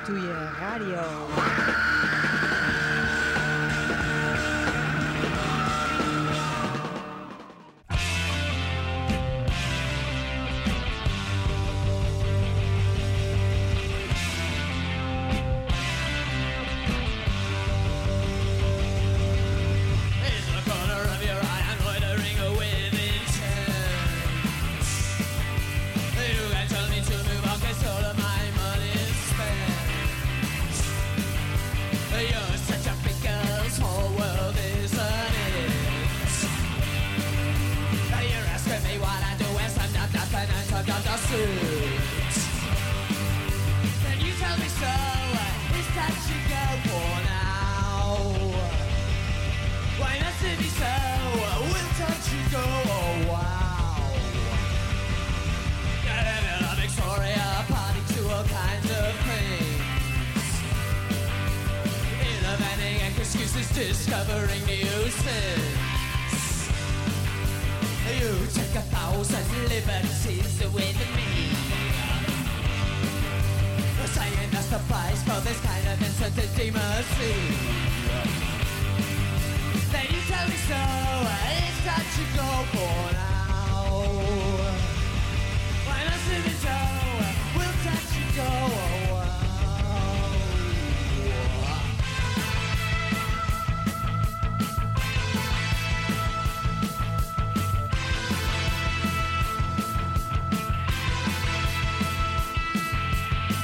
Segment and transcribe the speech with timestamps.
[0.00, 2.29] Ratatouille Radio.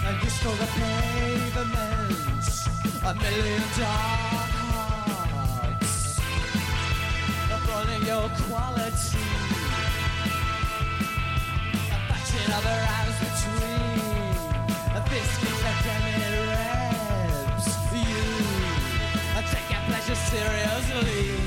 [0.07, 2.49] And just for the pavements,
[3.05, 5.07] a million dark hearts
[7.69, 9.19] running your quality.
[11.91, 14.39] A batching of rounds between
[14.95, 16.15] a biscuits and demi
[16.51, 17.67] rebs.
[17.93, 18.25] You
[19.37, 21.46] are taking pleasure seriously.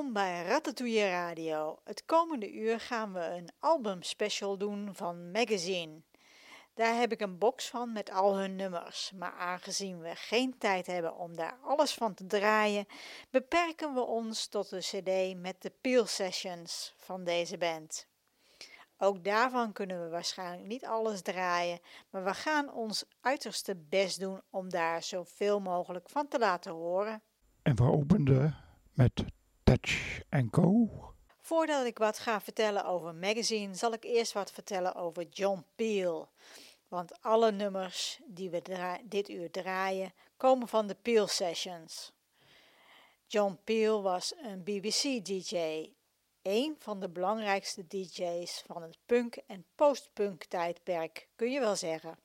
[0.00, 1.78] Welkom bij Ratatouille Radio.
[1.84, 6.02] Het komende uur gaan we een albumspecial doen van Magazine.
[6.74, 9.12] Daar heb ik een box van met al hun nummers.
[9.12, 12.86] Maar aangezien we geen tijd hebben om daar alles van te draaien,
[13.30, 18.06] beperken we ons tot de CD met de Peel Sessions van deze band.
[18.98, 21.80] Ook daarvan kunnen we waarschijnlijk niet alles draaien,
[22.10, 27.22] maar we gaan ons uiterste best doen om daar zoveel mogelijk van te laten horen.
[27.62, 28.56] En we openden
[28.94, 29.24] met
[29.70, 30.20] Touch.
[31.40, 36.28] Voordat ik wat ga vertellen over Magazine, zal ik eerst wat vertellen over John Peel.
[36.88, 38.62] Want alle nummers die we
[39.04, 42.12] dit uur draaien, komen van de Peel Sessions.
[43.26, 45.88] John Peel was een BBC-DJ,
[46.42, 52.18] een van de belangrijkste DJ's van het punk- en post-punk tijdperk, kun je wel zeggen.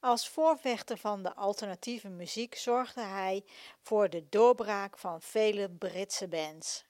[0.00, 3.44] Als voorvechter van de alternatieve muziek zorgde hij
[3.82, 6.84] voor de doorbraak van vele Britse bands.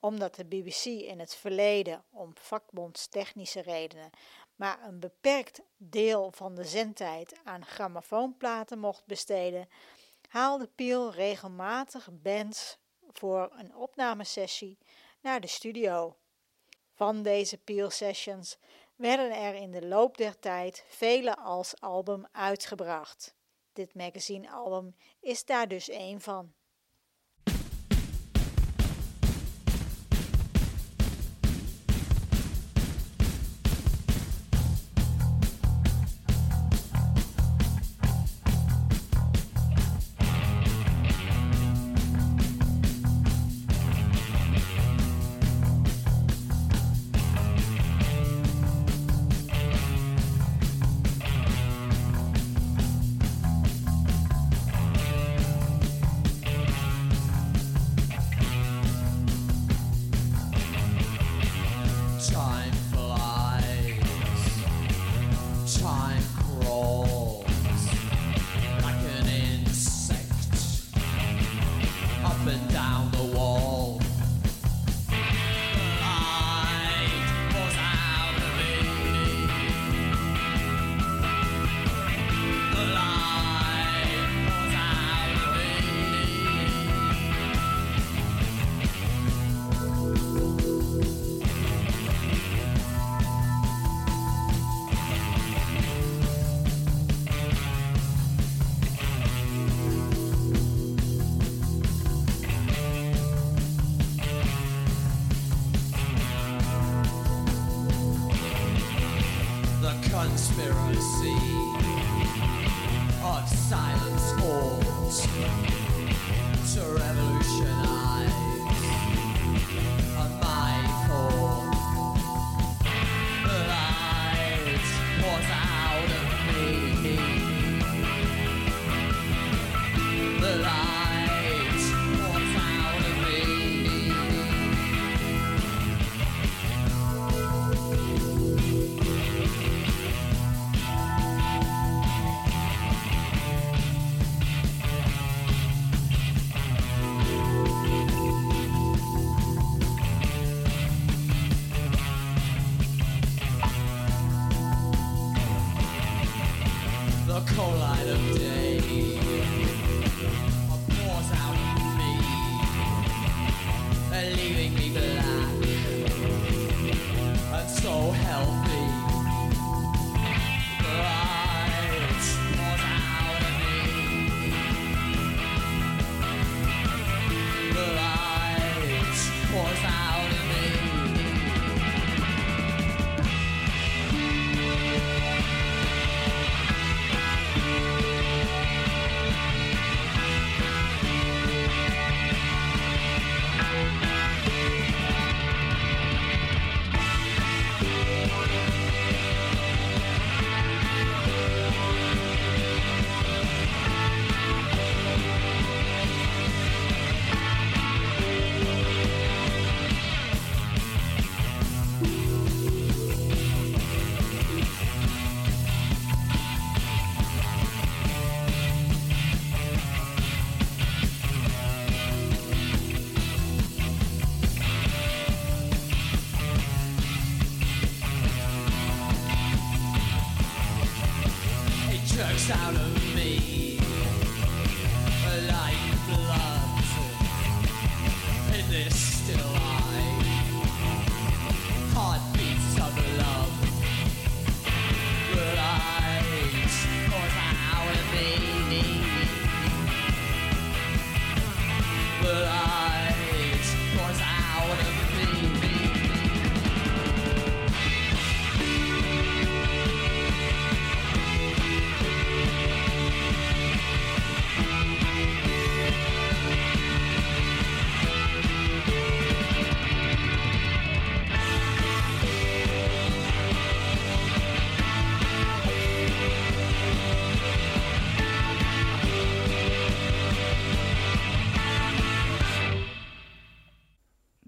[0.00, 4.10] Omdat de BBC in het verleden om vakbondstechnische redenen
[4.58, 9.68] maar een beperkt deel van de zendtijd aan grammofoonplaten mocht besteden,
[10.28, 12.78] haalde Peel regelmatig bands
[13.12, 14.78] voor een opnamesessie
[15.20, 16.16] naar de studio.
[16.94, 18.58] Van deze Peel Sessions
[18.98, 23.36] werden er in de loop der tijd vele als album uitgebracht.
[23.72, 26.54] Dit magazine-album is daar dus één van.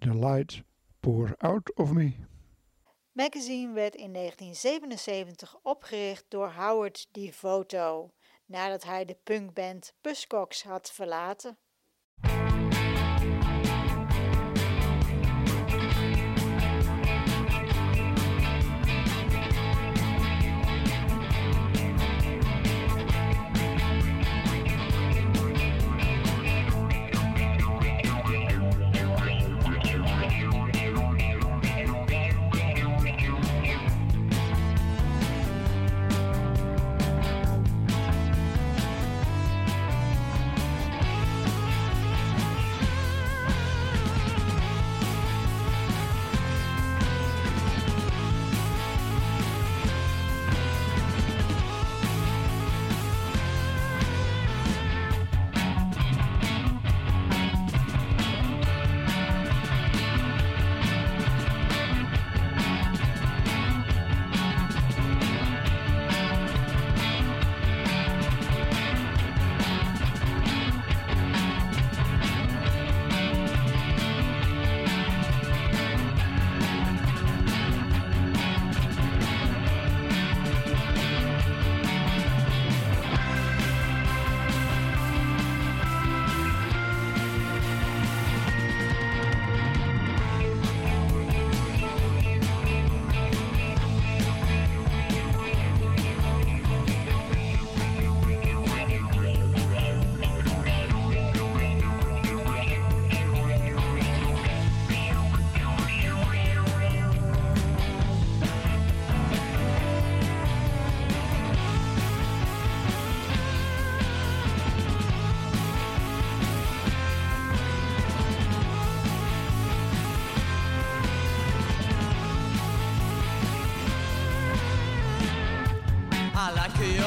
[0.00, 0.62] The Light
[1.00, 2.12] Pour Out of Me.
[3.12, 8.10] Magazine werd in 1977 opgericht door Howard DeVoto
[8.46, 11.58] nadat hij de punkband Buzzcocks had verlaten.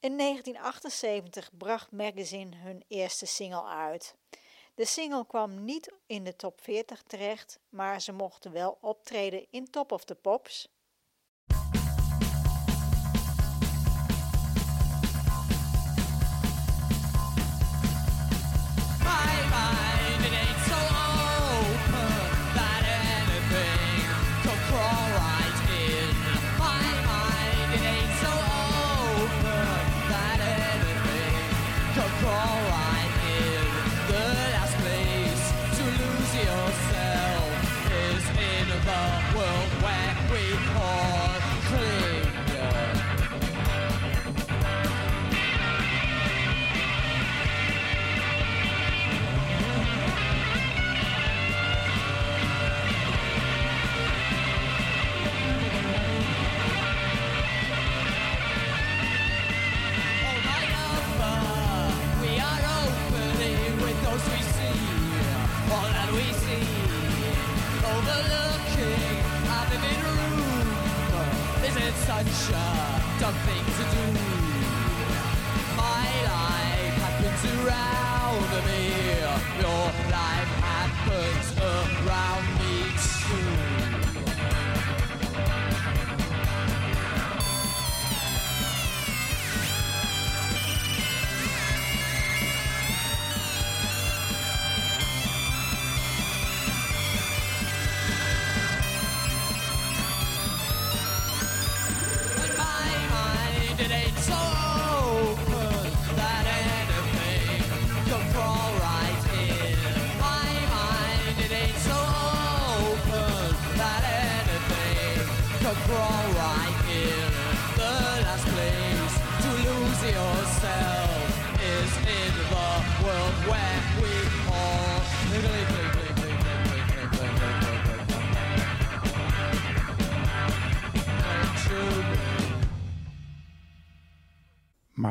[0.00, 4.14] In 1978 bracht Magazine hun eerste single uit.
[4.74, 9.70] De single kwam niet in de top 40 terecht, maar ze mochten wel optreden in
[9.70, 10.68] Top of the Pops,
[18.98, 19.87] bye bye.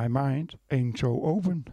[0.10, 1.64] Mind Ain't So Open.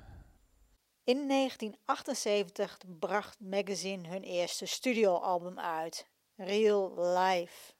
[1.05, 7.73] In 1978 bracht Magazine hun eerste studioalbum uit, Real Life.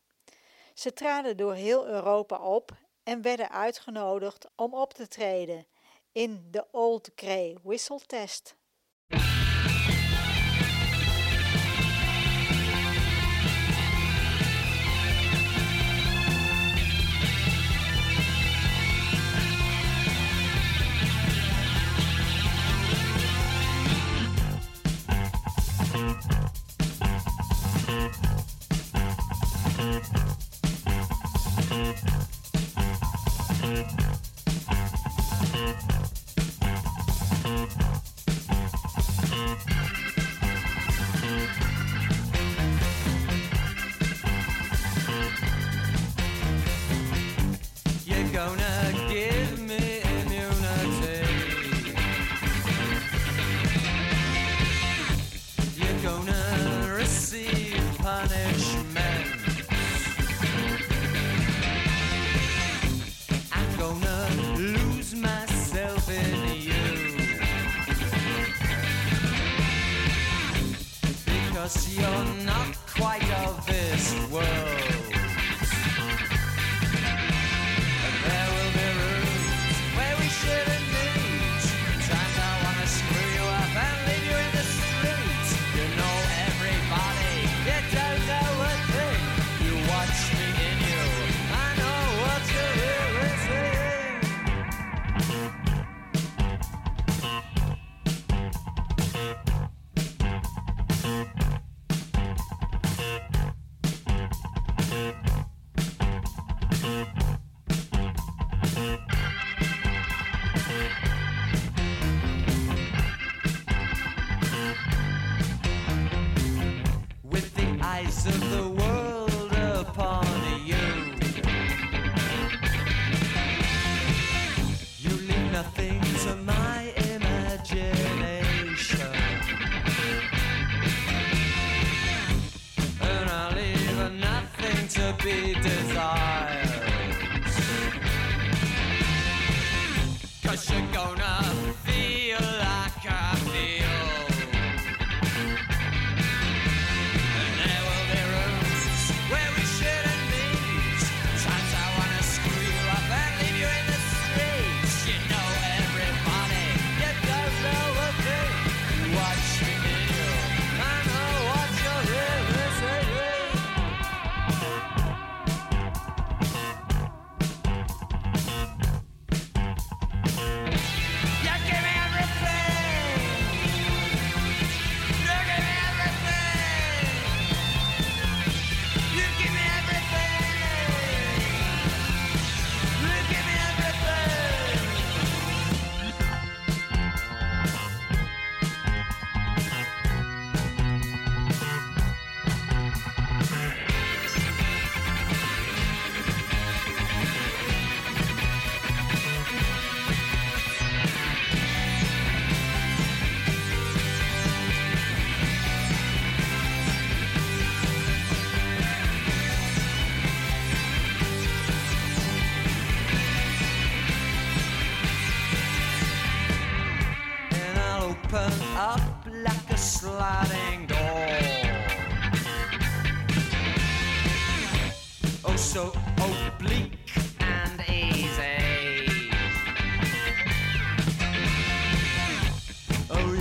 [0.75, 5.67] Ze traden door heel Europa op en werden uitgenodigd om op te treden
[6.13, 8.57] in de Old Grey Whistle Test.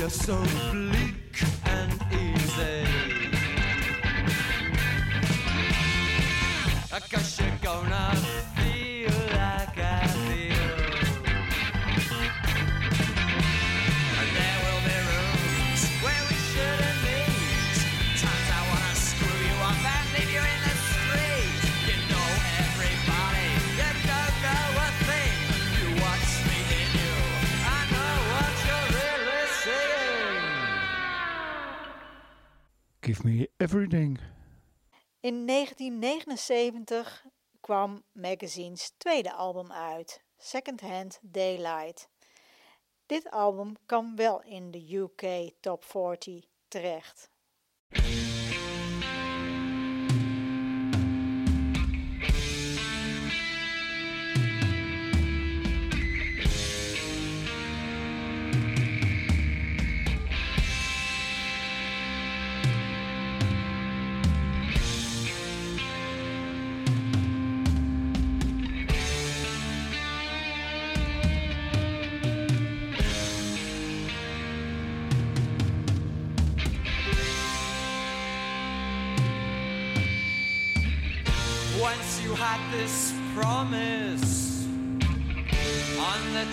[0.03, 0.35] you're so
[0.73, 2.83] bleak and easy.
[33.21, 34.19] Me Everything.
[35.19, 37.25] In 1979
[37.61, 42.09] kwam Magazine's tweede album uit, Second Hand Daylight.
[43.05, 47.29] Dit album kwam wel in de UK Top 40 terecht.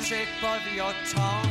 [0.03, 1.49] trip of your tongue,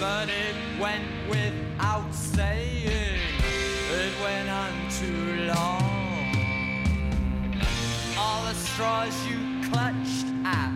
[0.00, 3.20] but it went without saying.
[3.92, 5.82] It went on too long.
[8.18, 9.38] All the straws you
[9.70, 10.72] clutched at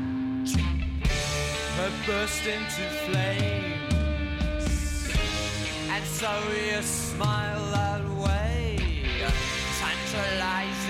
[1.76, 4.68] had burst into flames,
[5.90, 6.30] and so
[6.70, 8.78] you smile that way,
[9.80, 10.85] tantalizing.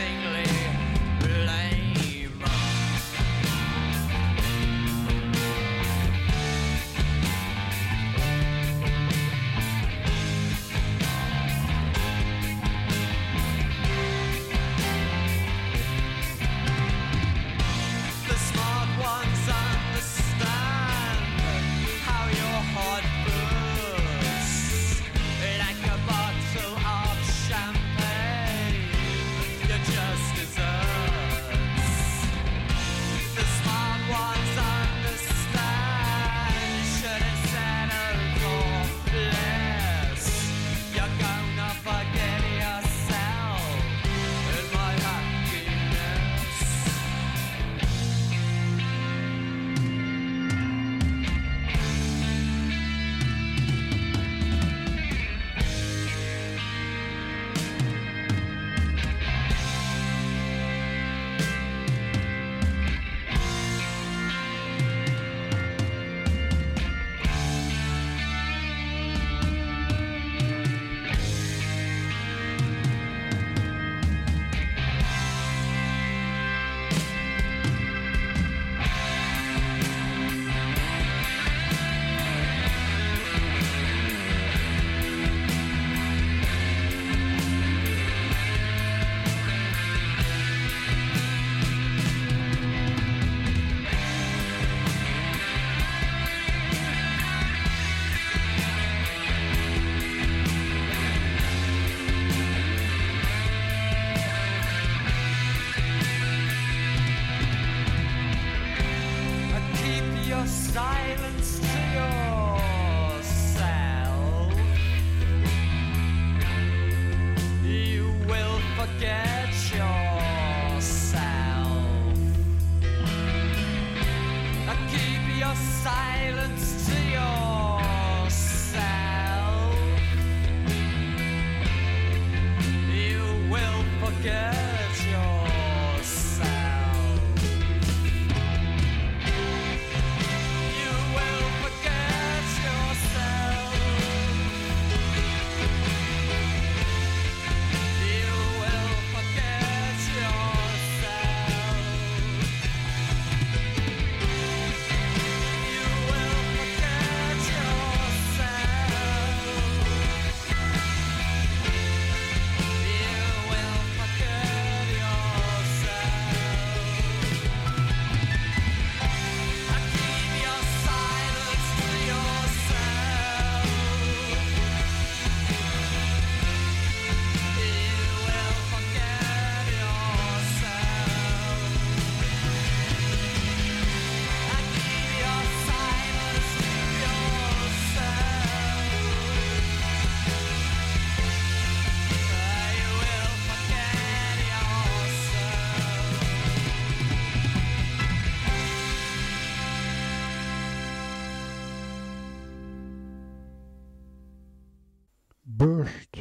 [205.57, 206.17] Burst.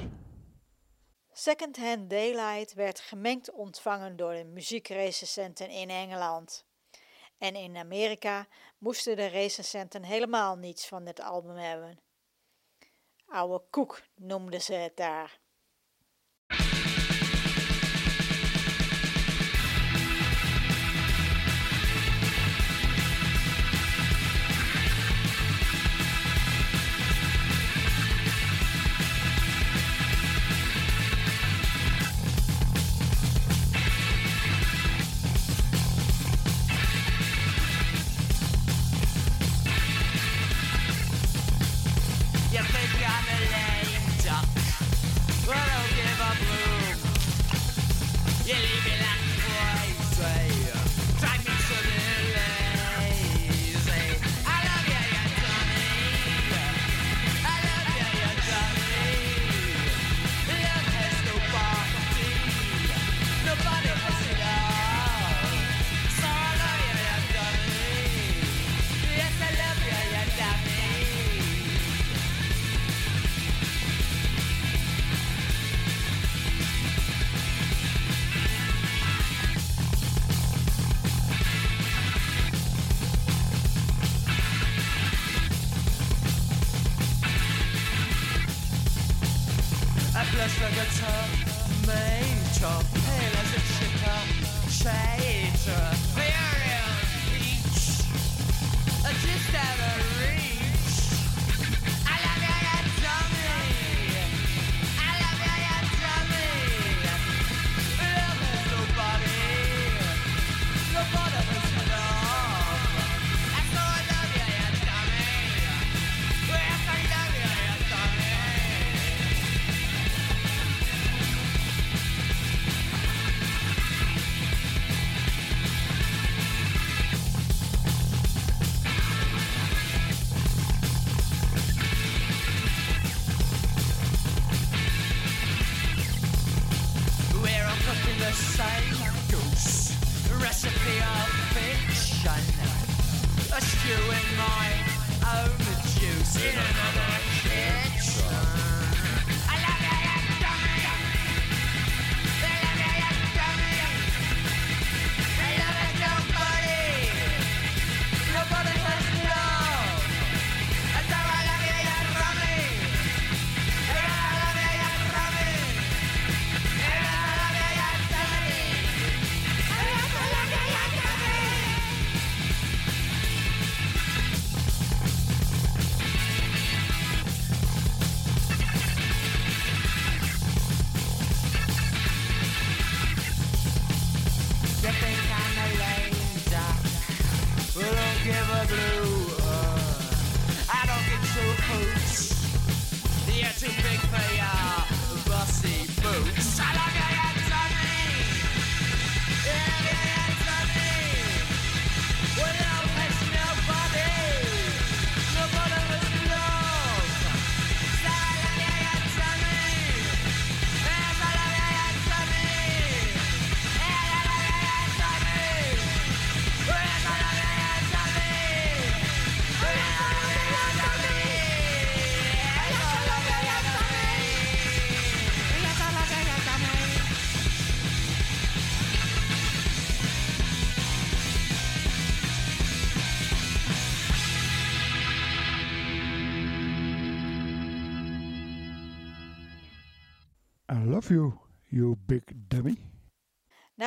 [1.32, 6.65] Secondhand Daylight werd gemengd ontvangen door de muziekrecensenten in Engeland.
[7.38, 12.00] En in Amerika moesten de recensenten helemaal niets van dit album hebben.
[13.26, 15.39] Oude koek noemden ze het daar.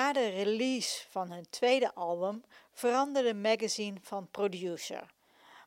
[0.08, 5.14] Na de release van hun tweede album veranderde Magazine van producer.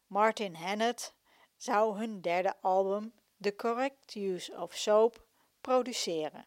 [0.08, 1.14] Martin Hennet
[1.58, 5.26] zou hun derde album, The Correct Use of Soap,
[5.62, 6.46] produceren.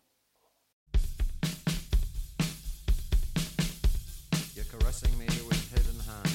[4.55, 6.33] You're caressing me with hidden hands.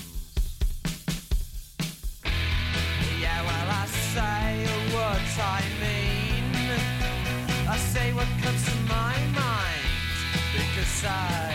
[3.20, 6.46] Yeah, well, I say what I mean.
[7.68, 9.90] I say what comes to my mind
[10.54, 11.49] because I.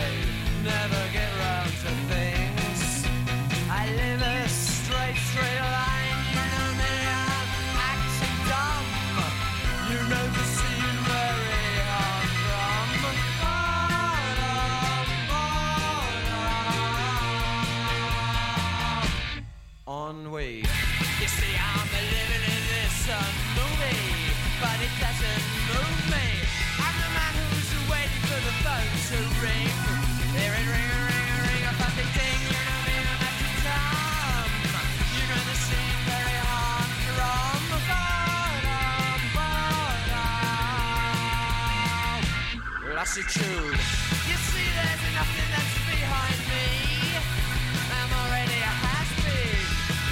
[43.15, 43.23] so.
[43.31, 47.15] You see, there's nothing that's behind me.
[47.15, 49.55] I'm already a has been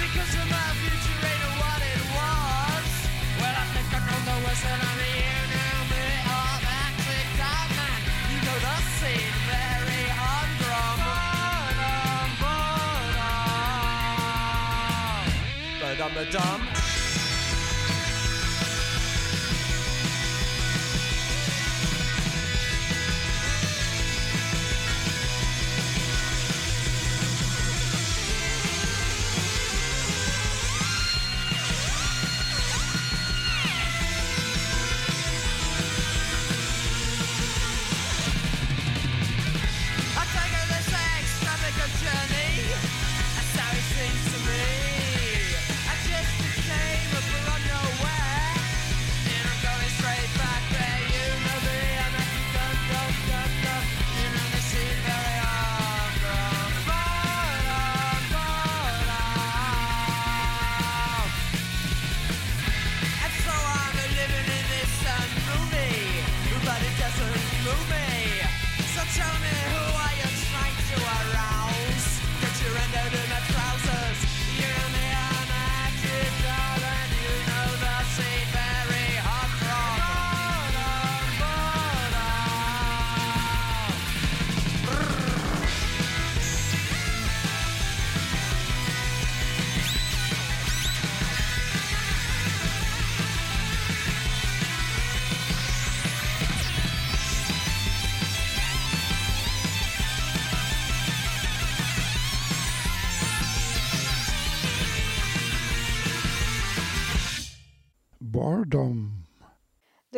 [0.00, 2.88] because of my future ain't what it was.
[3.44, 5.84] Well, I think I know the worst that I'm here now.
[5.92, 6.00] Me
[6.32, 8.00] up, acting that man.
[8.32, 11.04] You know the scene very humdrum.
[15.76, 16.73] But I'm a dumb.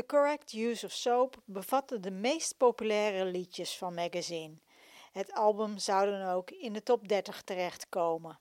[0.06, 4.54] Correct Use of Soap bevatte de meest populaire liedjes van Magazine.
[5.12, 8.38] Het album zou dan ook in de top 30 terechtkomen.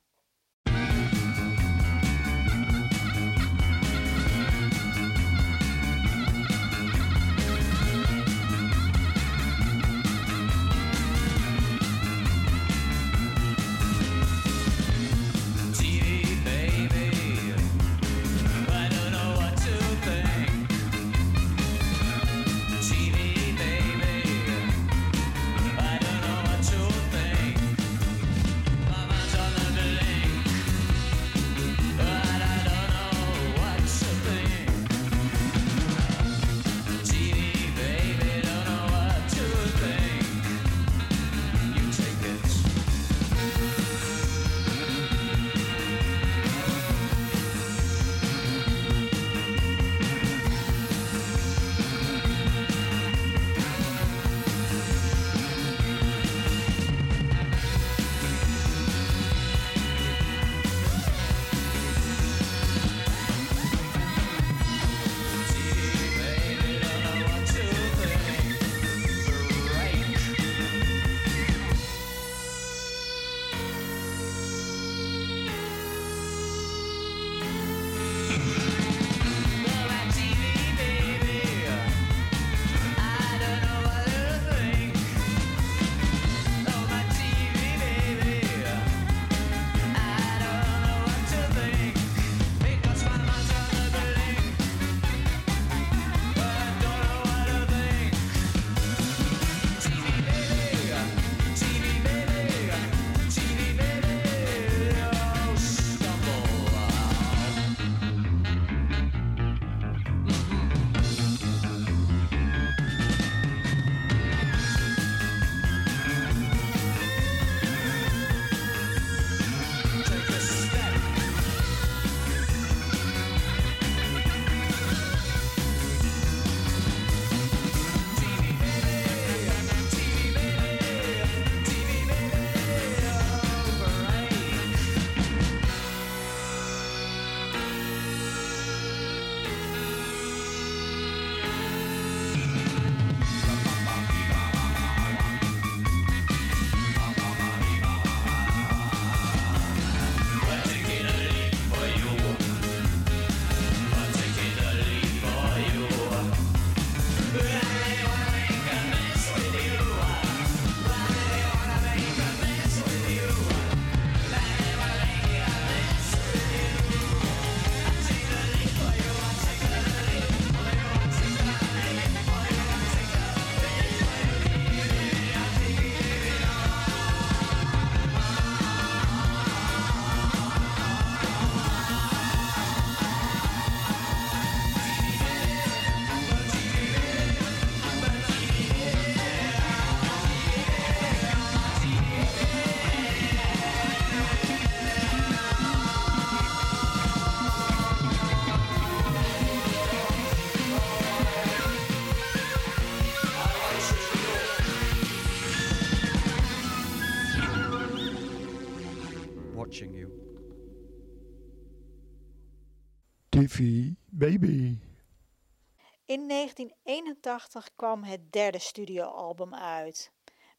[216.26, 220.12] In 1981 kwam het derde studioalbum uit,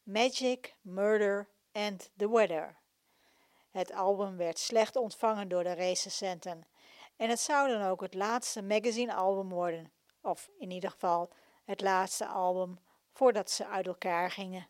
[0.03, 2.77] Magic, Murder and the Weather.
[3.69, 6.67] Het album werd slecht ontvangen door de recensenten
[7.15, 9.91] en het zou dan ook het laatste magazinealbum worden,
[10.21, 12.79] of in ieder geval het laatste album
[13.13, 14.67] voordat ze uit elkaar gingen.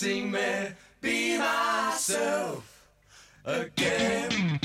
[0.00, 0.68] letting me
[1.00, 2.86] be myself
[3.44, 4.60] again.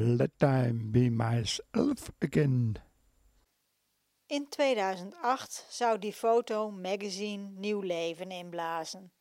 [0.00, 2.76] let time be myself again.
[4.26, 9.12] In 2008 zou die foto magazine nieuw leven inblazen.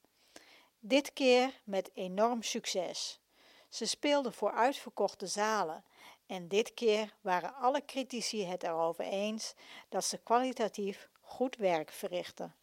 [0.79, 3.21] Dit keer met enorm succes.
[3.69, 5.83] Ze speelden voor uitverkochte zalen
[6.25, 9.53] en dit keer waren alle critici het erover eens
[9.89, 12.55] dat ze kwalitatief goed werk verrichten.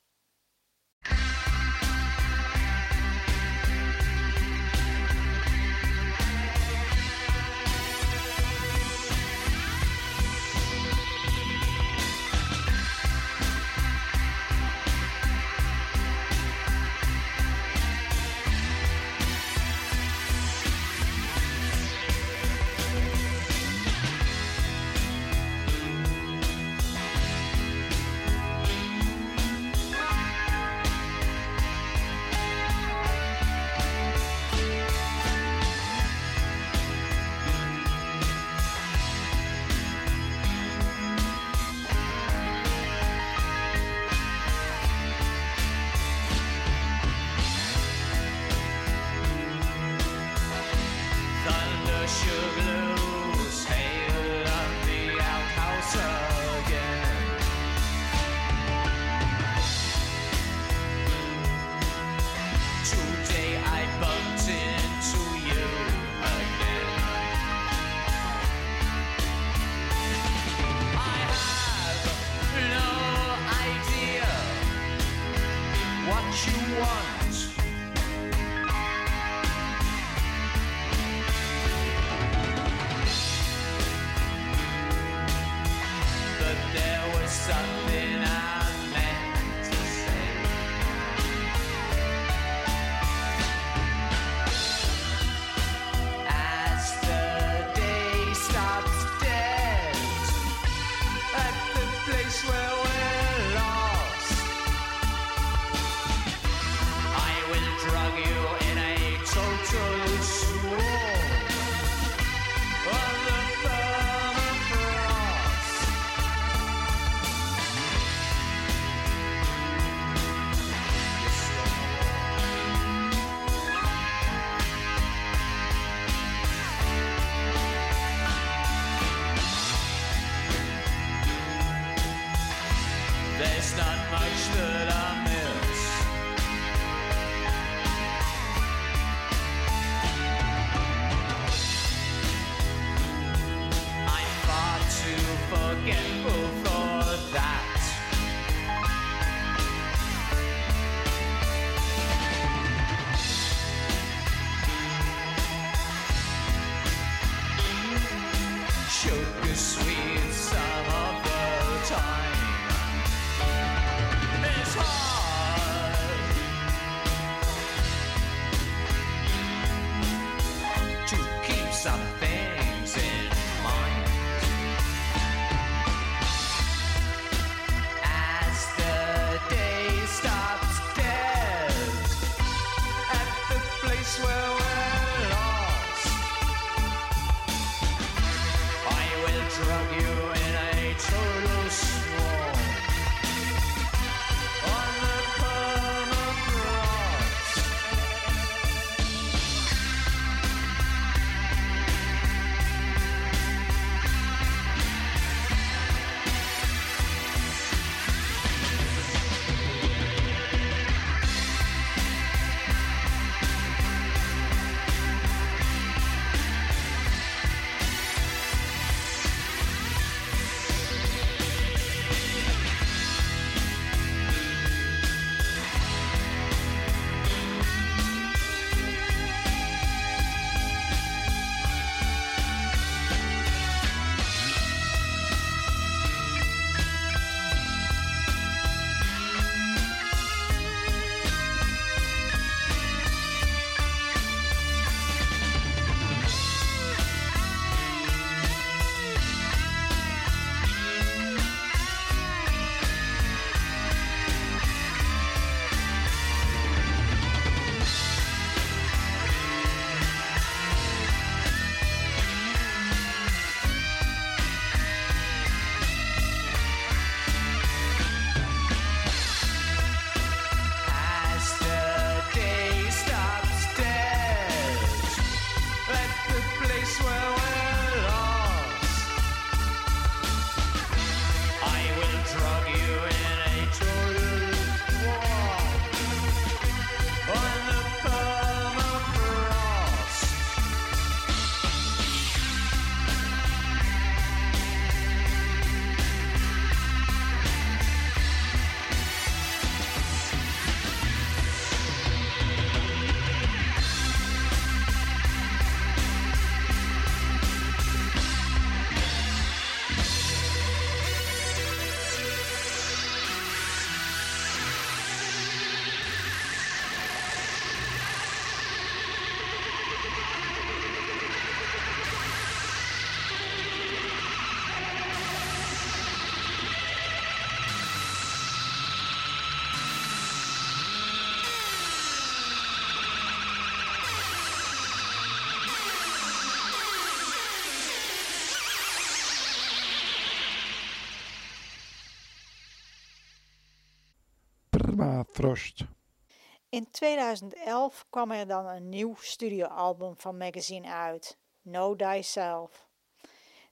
[346.69, 352.89] In 2011 kwam er dan een nieuw studioalbum van Magazine uit, Know Thyself.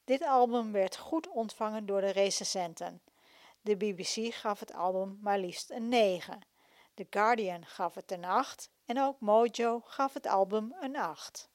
[0.04, 3.02] Dit album werd goed ontvangen door de recensenten.
[3.60, 6.46] De BBC gaf het album maar liefst een 9.
[6.94, 11.50] The Guardian gaf het een 8 en ook Mojo gaf het album een 8.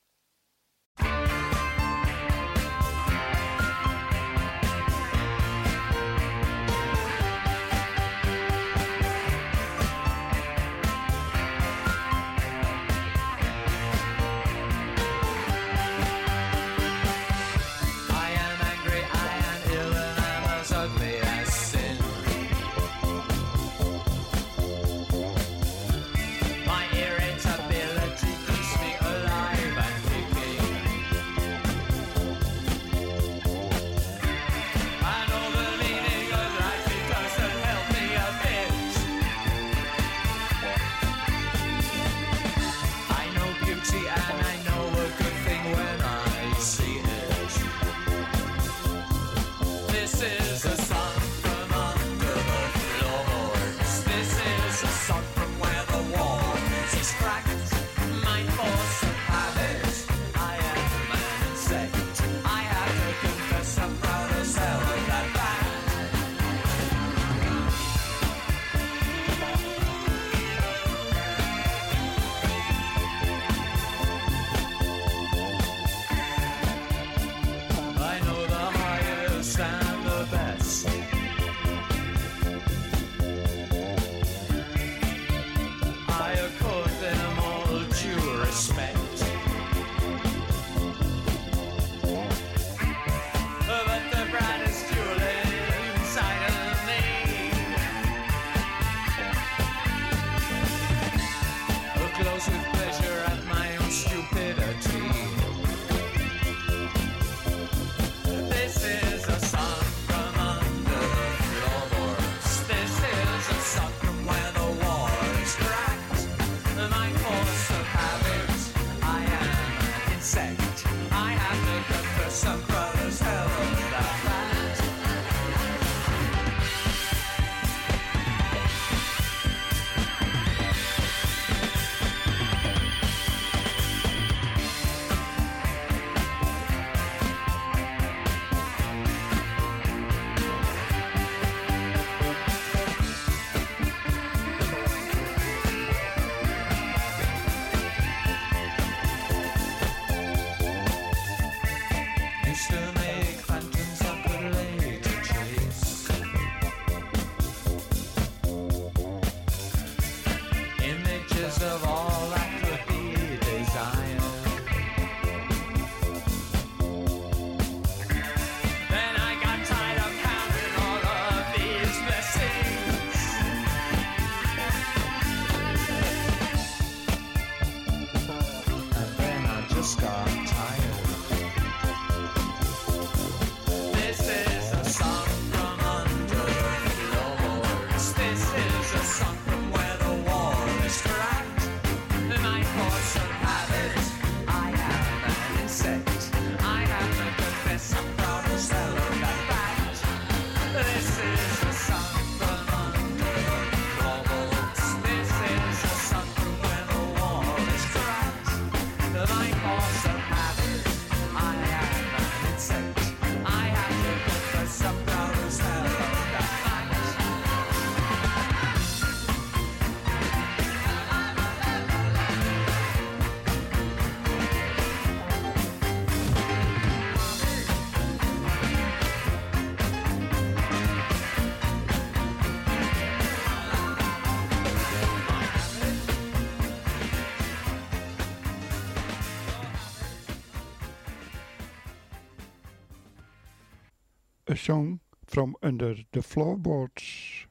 [244.62, 247.47] From Under the Floorboards.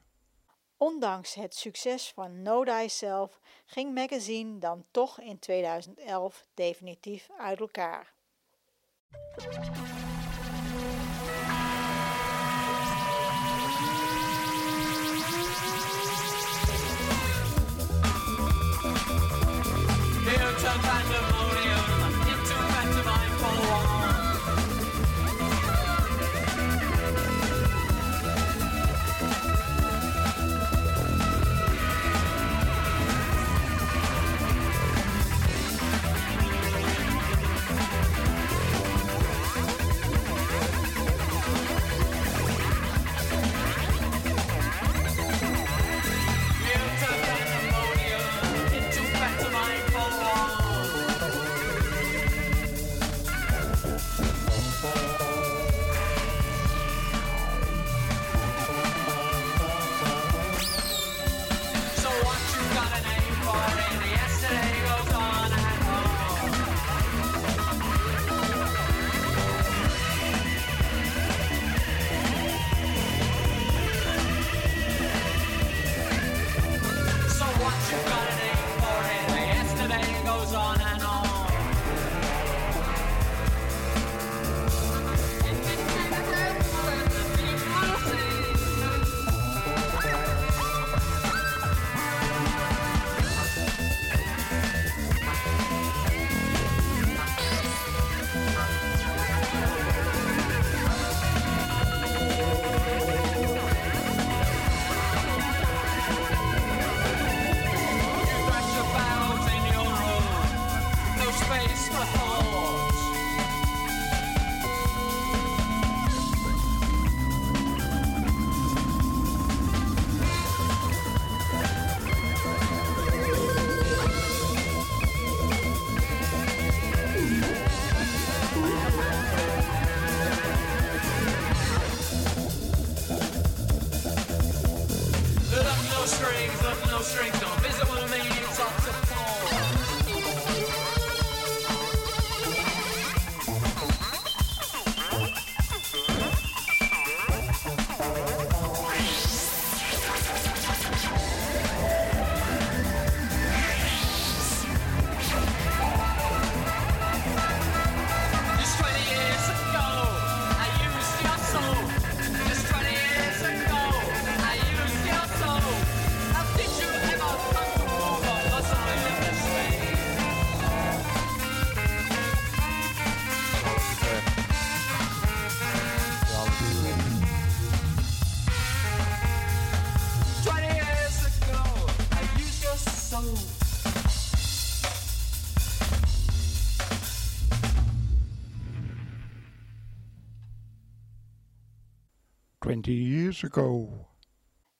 [0.77, 8.13] Ondanks het succes van Know Thyself ging Magazine dan toch in 2011 definitief uit elkaar.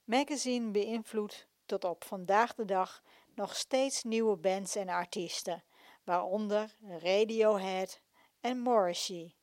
[0.04, 3.04] Magazine beïnvloedt tot op vandaag de dag
[3.36, 5.64] nog steeds nieuwe bands en artiesten,
[6.04, 8.02] waaronder Radiohead
[8.40, 9.36] en Morrissey.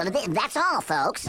[0.10, 1.28] That's all, folks.